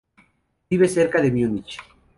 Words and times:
Vive 0.67 0.87
cerca 0.89 1.21
de 1.21 1.31
Munich. 1.31 1.77